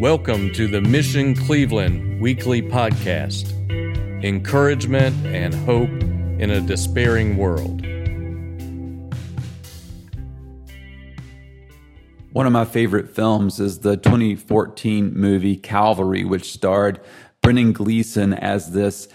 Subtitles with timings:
[0.00, 3.52] Welcome to the Mission Cleveland weekly podcast
[4.22, 5.90] encouragement and hope
[6.40, 7.84] in a despairing world.
[12.30, 17.00] One of my favorite films is the 2014 movie Calvary, which starred
[17.42, 19.08] Brendan Gleeson as this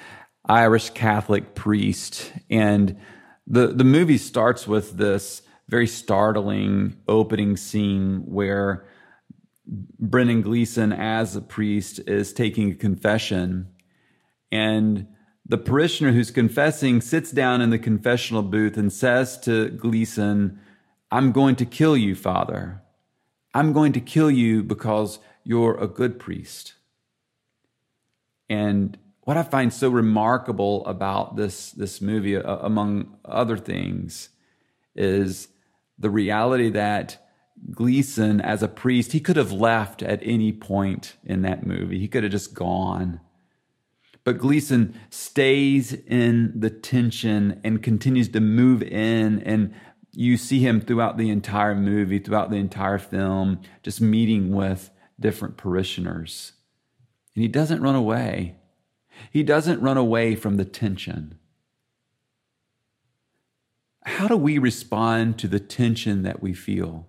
[0.50, 2.34] Irish Catholic priest.
[2.50, 3.00] And
[3.48, 8.86] the, the movie starts with this very startling opening scene where
[9.66, 13.70] Brendan Gleeson, as a priest, is taking a confession.
[14.52, 15.08] And
[15.46, 20.60] the parishioner who's confessing sits down in the confessional booth and says to Gleeson,
[21.12, 22.82] I'm going to kill you, Father.
[23.54, 26.74] I'm going to kill you because you're a good priest.
[28.50, 34.30] And what I find so remarkable about this, this movie, among other things,
[34.96, 35.48] is
[35.98, 37.18] the reality that
[37.74, 42.00] Gleeson, as a priest, he could have left at any point in that movie.
[42.00, 43.20] He could have just gone.
[44.24, 49.42] But Gleeson stays in the tension and continues to move in.
[49.42, 49.74] And
[50.14, 55.58] you see him throughout the entire movie, throughout the entire film, just meeting with different
[55.58, 56.54] parishioners.
[57.36, 58.56] And he doesn't run away.
[59.32, 61.38] He doesn't run away from the tension.
[64.06, 67.08] How do we respond to the tension that we feel?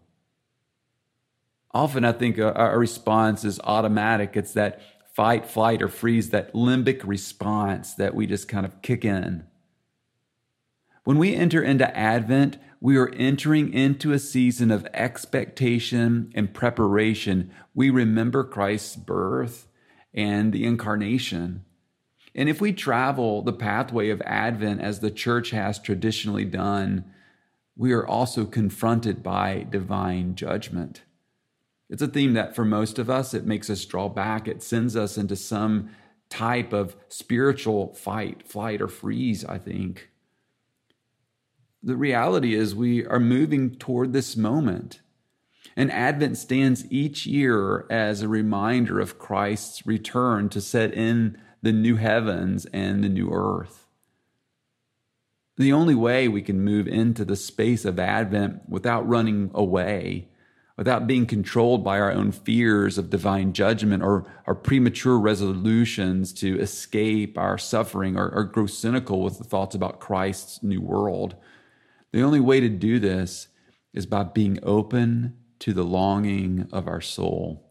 [1.75, 4.37] Often I think our response is automatic.
[4.37, 4.81] It's that
[5.13, 9.45] fight, flight, or freeze, that limbic response that we just kind of kick in.
[11.03, 17.51] When we enter into Advent, we are entering into a season of expectation and preparation.
[17.75, 19.67] We remember Christ's birth
[20.15, 21.65] and the incarnation.
[22.35, 27.05] And if we travel the pathway of Advent as the church has traditionally done,
[27.77, 31.03] we are also confronted by divine judgment.
[31.95, 34.49] It's a theme that for most of us, it makes us draw back.
[34.49, 35.91] It sends us into some
[36.29, 40.11] type of spiritual fight, flight, or freeze, I think.
[41.85, 45.03] The reality is, we are moving toward this moment.
[45.77, 51.71] And Advent stands each year as a reminder of Christ's return to set in the
[51.71, 53.87] new heavens and the new earth.
[55.59, 60.27] The only way we can move into the space of Advent without running away,
[60.77, 66.59] without being controlled by our own fears of divine judgment or our premature resolutions to
[66.59, 71.37] escape our suffering or, or grow cynical with the thoughts about Christ's new world.
[72.13, 73.49] The only way to do this
[73.93, 77.65] is by being open to the longing of our soul.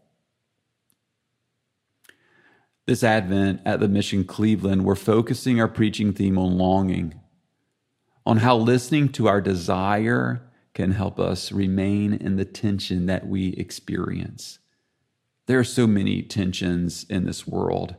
[2.86, 7.18] This Advent at the Mission Cleveland, we're focusing our preaching theme on longing,
[8.26, 10.42] on how listening to our desire
[10.74, 14.58] can help us remain in the tension that we experience.
[15.46, 17.96] There are so many tensions in this world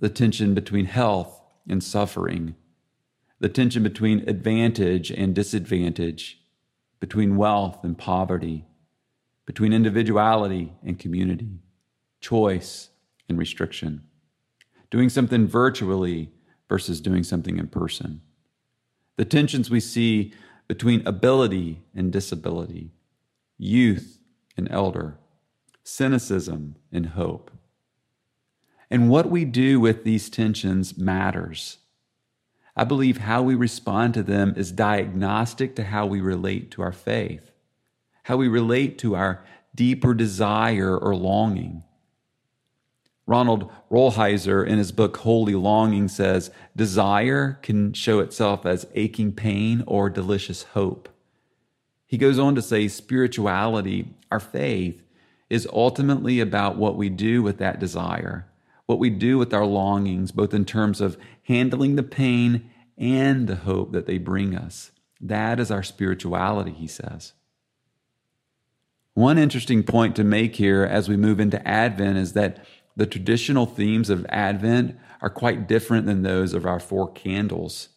[0.00, 2.54] the tension between health and suffering,
[3.40, 6.40] the tension between advantage and disadvantage,
[7.00, 8.64] between wealth and poverty,
[9.44, 11.58] between individuality and community,
[12.20, 12.90] choice
[13.28, 14.04] and restriction,
[14.90, 16.30] doing something virtually
[16.68, 18.20] versus doing something in person.
[19.16, 20.32] The tensions we see
[20.68, 22.92] between ability and disability,
[23.56, 24.20] youth
[24.56, 25.18] and elder,
[25.82, 27.50] cynicism and hope.
[28.90, 31.78] And what we do with these tensions matters.
[32.76, 36.92] I believe how we respond to them is diagnostic to how we relate to our
[36.92, 37.50] faith,
[38.24, 41.82] how we relate to our deeper desire or longing,
[43.28, 49.84] Ronald Rolheiser, in his book Holy Longing, says desire can show itself as aching pain
[49.86, 51.10] or delicious hope.
[52.06, 55.02] He goes on to say spirituality, our faith,
[55.50, 58.46] is ultimately about what we do with that desire,
[58.86, 63.56] what we do with our longings, both in terms of handling the pain and the
[63.56, 64.90] hope that they bring us.
[65.20, 67.34] That is our spirituality, he says.
[69.12, 72.64] One interesting point to make here as we move into Advent is that
[72.98, 77.90] the traditional themes of Advent are quite different than those of our four candles.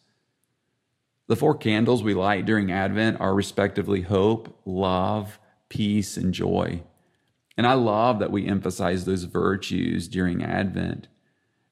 [1.26, 6.84] The four candles we light during Advent are respectively hope, love, peace, and joy.
[7.56, 11.08] And I love that we emphasize those virtues during Advent.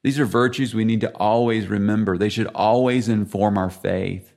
[0.03, 2.17] These are virtues we need to always remember.
[2.17, 4.33] They should always inform our faith.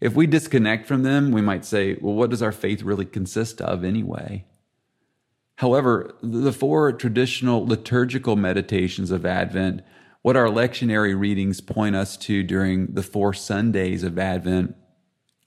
[0.00, 3.60] If we disconnect from them, we might say, well, what does our faith really consist
[3.60, 4.44] of anyway?
[5.58, 9.82] However, the four traditional liturgical meditations of Advent,
[10.22, 14.76] what our lectionary readings point us to during the four Sundays of Advent,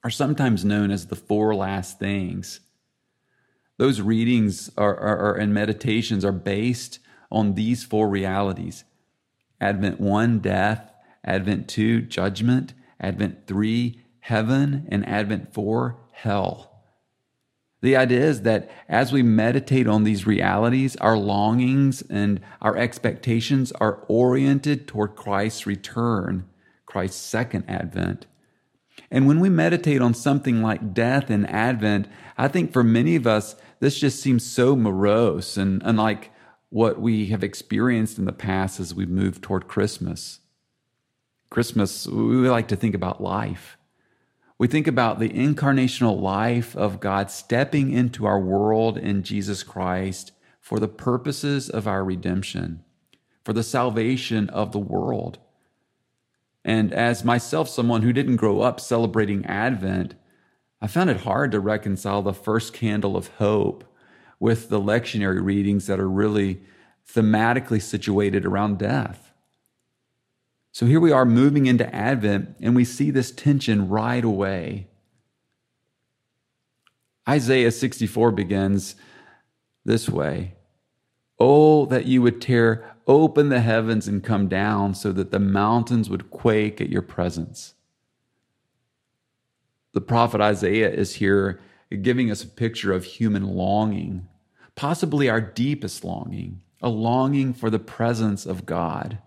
[0.04, 2.60] are sometimes known as the four last things.
[3.78, 7.00] Those readings are, are, are, and meditations are based
[7.32, 8.84] on these four realities
[9.62, 10.92] Advent 1, death,
[11.24, 16.71] Advent 2, judgment, Advent 3, heaven, and Advent 4, hell.
[17.82, 23.72] The idea is that as we meditate on these realities, our longings and our expectations
[23.74, 26.48] are oriented toward Christ's return,
[26.86, 28.28] Christ's second advent.
[29.10, 32.08] And when we meditate on something like death and advent,
[32.38, 36.32] I think for many of us, this just seems so morose and unlike
[36.70, 40.40] what we have experienced in the past as we move toward Christmas.
[41.50, 43.78] Christmas, we like to think about life.
[44.62, 50.34] We think about the incarnational life of God stepping into our world in Jesus Christ
[50.60, 52.84] for the purposes of our redemption,
[53.44, 55.40] for the salvation of the world.
[56.64, 60.14] And as myself, someone who didn't grow up celebrating Advent,
[60.80, 63.84] I found it hard to reconcile the first candle of hope
[64.40, 66.62] with the lectionary readings that are really
[67.12, 69.31] thematically situated around death.
[70.72, 74.88] So here we are moving into Advent, and we see this tension right away.
[77.28, 78.96] Isaiah 64 begins
[79.86, 80.56] this way
[81.40, 86.10] Oh, that you would tear open the heavens and come down so that the mountains
[86.10, 87.74] would quake at your presence.
[89.94, 91.60] The prophet Isaiah is here
[92.02, 94.28] giving us a picture of human longing,
[94.76, 99.18] possibly our deepest longing, a longing for the presence of God.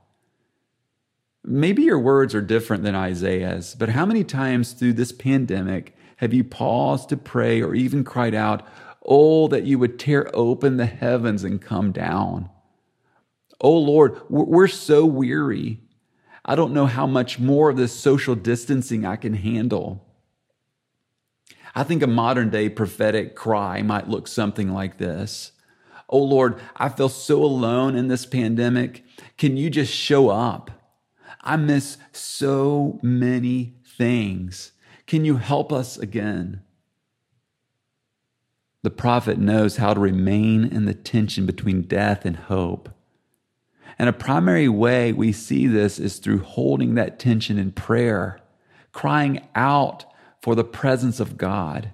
[1.47, 6.33] Maybe your words are different than Isaiah's, but how many times through this pandemic have
[6.33, 8.67] you paused to pray or even cried out,
[9.07, 12.49] Oh, that you would tear open the heavens and come down?
[13.61, 15.81] Oh Lord, we're so weary.
[16.47, 20.07] I don't know how much more of this social distancing I can handle.
[21.75, 25.53] I think a modern day prophetic cry might look something like this.
[26.09, 29.05] Oh Lord, I feel so alone in this pandemic.
[29.37, 30.71] Can you just show up?
[31.45, 34.73] I miss so many things.
[35.07, 36.63] Can you help us again?
[38.83, 42.89] The prophet knows how to remain in the tension between death and hope.
[43.99, 48.41] And a primary way we see this is through holding that tension in prayer,
[48.93, 50.07] crying out
[50.41, 51.93] for the presence of God,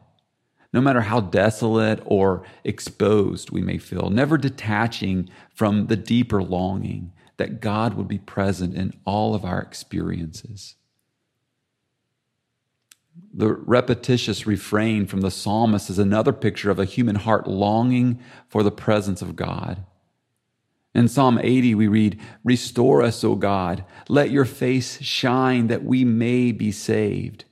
[0.73, 7.13] no matter how desolate or exposed we may feel, never detaching from the deeper longing
[7.41, 10.77] that God would be present in all of our experiences.
[13.33, 18.63] The repetitious refrain from the psalmist is another picture of a human heart longing for
[18.63, 19.87] the presence of God.
[20.95, 23.87] In Psalm 80, we read, Restore us, O God.
[24.07, 27.47] Let your face shine that we may be saved.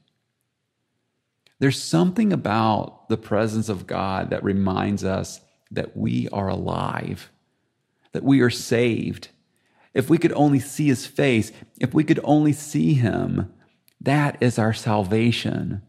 [1.61, 7.31] There's something about the presence of God that reminds us that we are alive,
[8.13, 9.31] that we are saved,
[9.99, 11.51] if we could only see his face,
[11.81, 13.53] if we could only see him,
[14.01, 15.83] that is our salvation.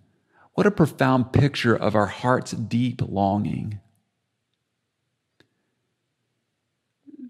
[0.56, 3.80] What a profound picture of our heart's deep longing.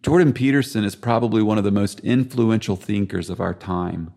[0.01, 4.13] Jordan Peterson is probably one of the most influential thinkers of our time.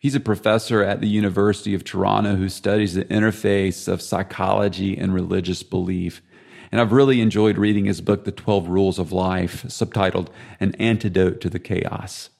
[0.00, 5.14] He's a professor at the University of Toronto who studies the interface of psychology and
[5.14, 6.20] religious belief.
[6.70, 10.28] And I've really enjoyed reading his book, The 12 Rules of Life, subtitled
[10.60, 12.30] An Antidote to the Chaos.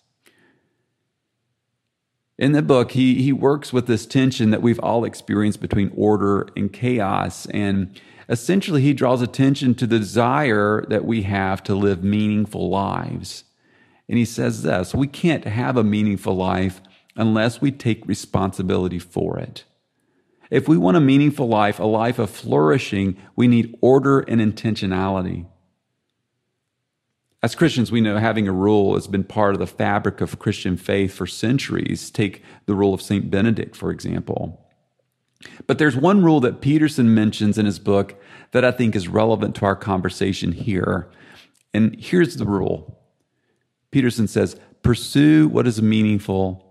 [2.39, 6.49] In the book, he, he works with this tension that we've all experienced between order
[6.55, 7.47] and chaos.
[7.47, 13.45] And essentially, he draws attention to the desire that we have to live meaningful lives.
[14.09, 16.83] And he says this we can't have a meaningful life
[17.17, 19.65] unless we take responsibility for it.
[20.51, 25.47] If we want a meaningful life, a life of flourishing, we need order and intentionality.
[27.43, 30.77] As Christians, we know having a rule has been part of the fabric of Christian
[30.77, 32.11] faith for centuries.
[32.11, 33.31] Take the rule of St.
[33.31, 34.67] Benedict, for example.
[35.67, 38.21] But there's one rule that Peterson mentions in his book
[38.53, 41.11] that I think is relevant to our conversation here.
[41.75, 42.99] And here's the rule
[43.91, 46.65] Peterson says, Pursue what is meaningful,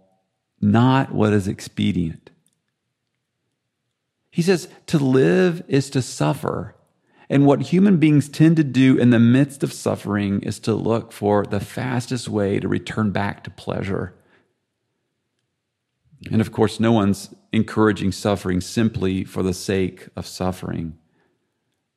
[0.62, 2.32] not what is expedient.
[4.36, 6.76] He says to live is to suffer.
[7.30, 11.14] And what human beings tend to do in the midst of suffering is to look
[11.14, 14.14] for the fastest way to return back to pleasure.
[16.30, 20.98] And of course, no one's encouraging suffering simply for the sake of suffering.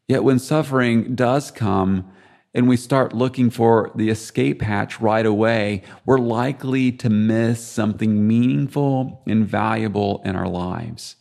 [0.07, 2.09] Yet when suffering does come
[2.55, 8.29] and we start looking for the escape hatch right away, we're likely to miss something
[8.29, 11.17] meaningful and valuable in our lives.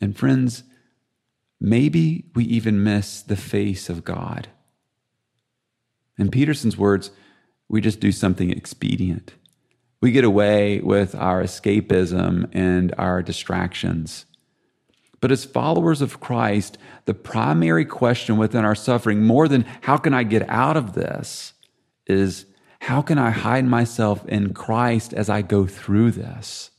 [0.00, 0.62] And friends,
[1.60, 4.48] maybe we even miss the face of God.
[6.18, 7.10] In Peterson's words,
[7.68, 9.34] we just do something expedient.
[10.00, 14.26] We get away with our escapism and our distractions.
[15.20, 20.14] But as followers of Christ, the primary question within our suffering, more than how can
[20.14, 21.54] I get out of this,
[22.06, 22.46] is
[22.80, 26.70] how can I hide myself in Christ as I go through this?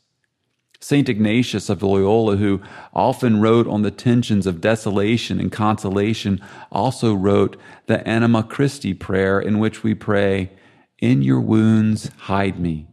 [0.79, 1.10] St.
[1.10, 2.62] Ignatius of Loyola, who
[2.93, 6.39] often wrote on the tensions of desolation and consolation,
[6.72, 7.57] also wrote
[7.88, 10.51] the Anima Christi prayer, in which we pray,
[11.00, 12.88] In your wounds, hide me.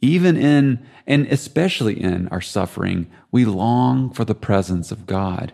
[0.00, 5.52] Even in, and especially in our suffering, we long for the presence of God.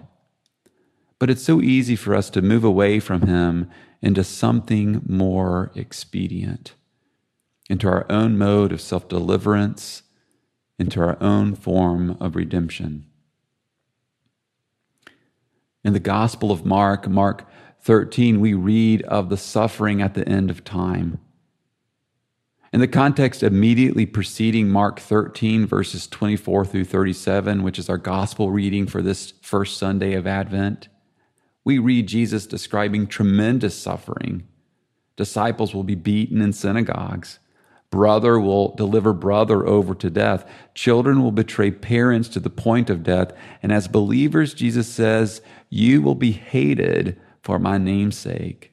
[1.18, 3.70] But it's so easy for us to move away from Him
[4.02, 6.74] into something more expedient,
[7.70, 10.02] into our own mode of self deliverance,
[10.78, 13.06] into our own form of redemption.
[15.84, 17.48] In the Gospel of Mark, Mark
[17.82, 21.18] 13, we read of the suffering at the end of time.
[22.72, 28.50] In the context immediately preceding Mark 13, verses 24 through 37, which is our gospel
[28.50, 30.88] reading for this first Sunday of Advent,
[31.62, 34.48] we read Jesus describing tremendous suffering.
[35.16, 37.38] Disciples will be beaten in synagogues.
[37.94, 40.44] Brother will deliver brother over to death.
[40.74, 43.30] Children will betray parents to the point of death.
[43.62, 48.72] And as believers, Jesus says, You will be hated for my name's sake.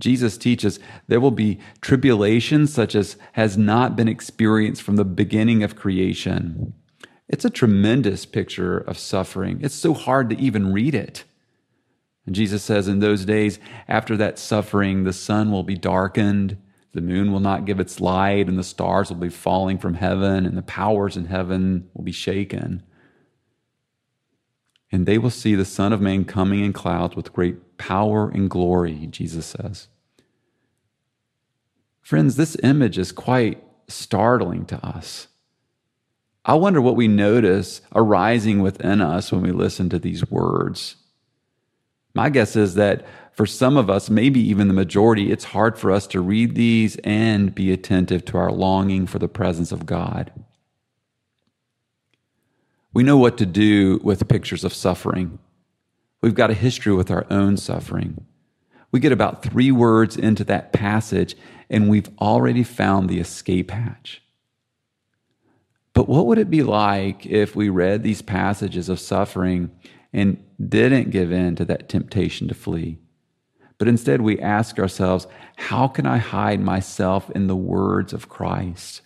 [0.00, 0.78] Jesus teaches
[1.08, 6.74] there will be tribulation such as has not been experienced from the beginning of creation.
[7.30, 9.60] It's a tremendous picture of suffering.
[9.62, 11.24] It's so hard to even read it.
[12.26, 16.58] And Jesus says, In those days, after that suffering, the sun will be darkened,
[16.96, 20.46] the moon will not give its light, and the stars will be falling from heaven,
[20.46, 22.82] and the powers in heaven will be shaken.
[24.90, 28.48] And they will see the Son of Man coming in clouds with great power and
[28.48, 29.88] glory, Jesus says.
[32.00, 35.28] Friends, this image is quite startling to us.
[36.46, 40.96] I wonder what we notice arising within us when we listen to these words.
[42.14, 43.04] My guess is that
[43.36, 46.96] for some of us, maybe even the majority, it's hard for us to read these
[47.04, 50.32] and be attentive to our longing for the presence of God.
[52.94, 55.38] We know what to do with pictures of suffering.
[56.22, 58.24] We've got a history with our own suffering.
[58.90, 61.36] We get about three words into that passage,
[61.68, 64.22] and we've already found the escape hatch.
[65.92, 69.72] But what would it be like if we read these passages of suffering
[70.10, 72.96] and didn't give in to that temptation to flee?
[73.78, 79.02] But instead, we ask ourselves, how can I hide myself in the words of Christ?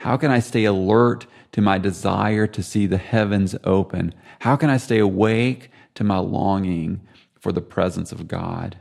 [0.00, 4.14] How can I stay alert to my desire to see the heavens open?
[4.40, 7.00] How can I stay awake to my longing
[7.40, 8.78] for the presence of God?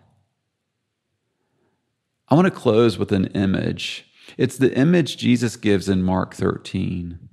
[2.29, 4.05] I want to close with an image.
[4.37, 7.29] It's the image Jesus gives in Mark 13.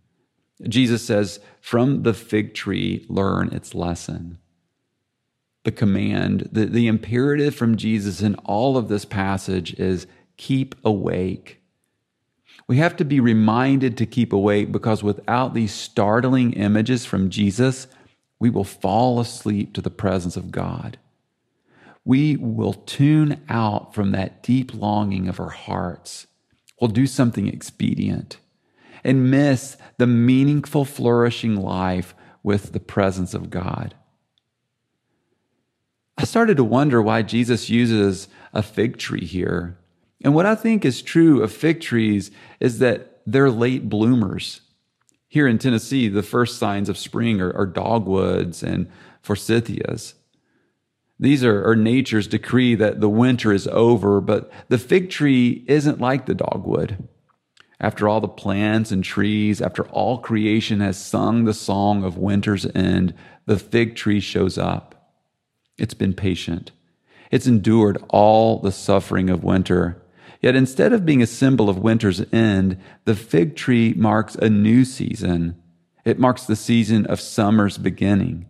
[0.69, 4.39] Jesus says, From the fig tree, learn its lesson.
[5.65, 11.63] The command, the, the imperative from Jesus in all of this passage is keep awake.
[12.67, 17.89] We have to be reminded to keep awake because without these startling images from Jesus,
[18.39, 20.99] we will fall asleep to the presence of God
[22.05, 26.27] we will tune out from that deep longing of our hearts.
[26.81, 28.39] We'll do something expedient
[29.05, 33.95] and miss the meaningful, flourishing life with the presence of God.
[36.21, 39.79] I started to wonder why Jesus uses a fig tree here.
[40.23, 44.61] And what I think is true of fig trees is that they're late bloomers.
[45.29, 48.91] Here in Tennessee, the first signs of spring are, are dogwoods and
[49.23, 50.13] forsythias.
[51.19, 56.03] These are, are, nature's decree that the winter is over, but the fig tree isn't
[56.03, 57.09] like the dogwood.
[57.81, 62.67] After all the plants and trees, after all creation has sung the song of winter's
[62.75, 63.15] end,
[63.47, 65.00] the fig tree shows up.
[65.81, 66.73] It's been patient.
[67.31, 70.03] It's endured all the suffering of winter.
[70.41, 74.85] Yet instead of being a symbol of winter's end, the fig tree marks a new
[74.85, 75.61] season.
[76.05, 78.47] It marks the season of summer's beginning.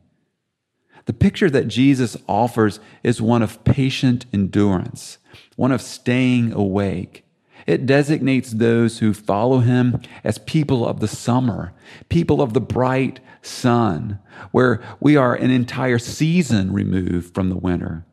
[1.07, 5.19] The picture that Jesus offers is one of patient endurance,
[5.57, 7.25] one of staying awake.
[7.67, 11.73] It designates those who follow him as people of the summer,
[12.09, 14.19] people of the bright sun,
[14.51, 18.05] where we are an entire season removed from the winter.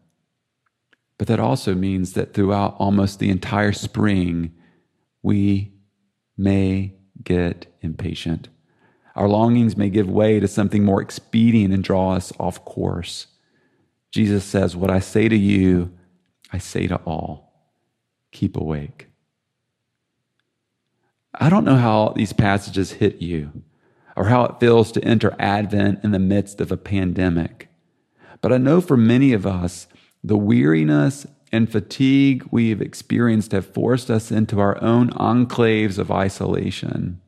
[1.17, 4.53] But that also means that throughout almost the entire spring,
[5.23, 5.73] we
[6.37, 6.93] may
[7.23, 8.49] get impatient.
[9.15, 13.27] Our longings may give way to something more expedient and draw us off course.
[14.11, 15.91] Jesus says, What I say to you,
[16.53, 17.47] I say to all
[18.31, 19.07] keep awake.
[21.33, 23.51] I don't know how these passages hit you
[24.17, 27.69] or how it feels to enter Advent in the midst of a pandemic.
[28.41, 29.87] But I know for many of us,
[30.23, 37.21] the weariness and fatigue we've experienced have forced us into our own enclaves of isolation.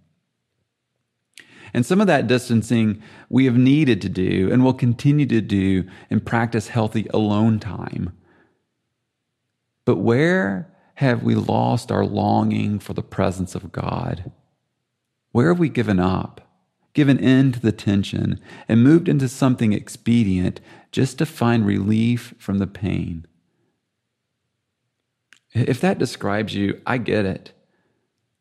[1.76, 5.88] And some of that distancing we have needed to do and will continue to do
[6.10, 8.18] and practice healthy alone time.
[9.86, 14.32] But where have we lost our longing for the presence of God?
[15.32, 16.49] Where have we given up?
[17.00, 18.38] Given in to the tension,
[18.68, 20.60] and moved into something expedient
[20.92, 23.26] just to find relief from the pain.
[25.54, 27.54] If that describes you, I get it.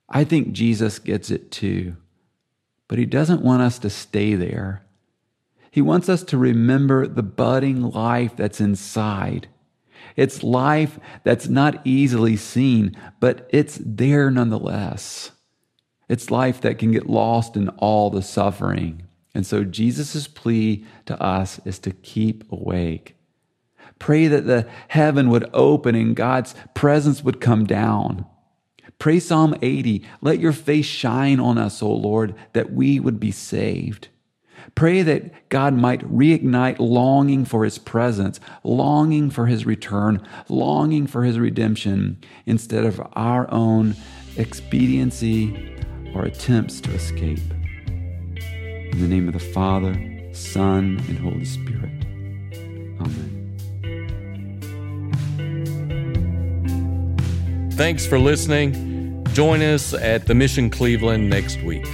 [0.09, 1.99] I think Jesus gets it too.
[2.89, 4.85] But he doesn't want us to stay there.
[5.71, 9.47] He wants us to remember the budding life that's inside.
[10.17, 15.31] It's life that's not easily seen, but it's there nonetheless.
[16.09, 19.03] It's life that can get lost in all the suffering.
[19.35, 23.15] And so Jesus' plea to us is to keep awake.
[23.99, 28.25] Pray that the heaven would open and God's presence would come down.
[28.99, 33.31] Pray Psalm 80, let your face shine on us, O Lord, that we would be
[33.31, 34.09] saved.
[34.75, 41.25] Pray that God might reignite longing for his presence, longing for his return, longing for
[41.25, 43.95] his redemption, instead of our own
[44.37, 45.77] expediency
[46.19, 47.39] or attempts to escape.
[48.91, 49.95] In the name of the Father,
[50.33, 51.93] Son, and Holy Spirit.
[53.01, 53.35] Amen.
[57.73, 59.25] Thanks for listening.
[59.33, 61.87] Join us at the Mission Cleveland next week.